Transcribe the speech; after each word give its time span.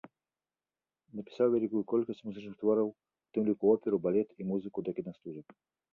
Напісаў 1.17 1.51
вялікую 1.55 1.83
колькасць 1.93 2.25
музычных 2.29 2.55
твораў, 2.63 2.87
у 2.95 3.29
тым 3.39 3.43
ліку 3.51 3.65
оперу, 3.75 3.97
балет, 4.07 4.29
музыку 4.53 4.77
да 4.89 4.99
кінастужак. 5.03 5.47